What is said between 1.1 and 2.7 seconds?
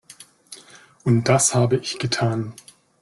das habe ich getan.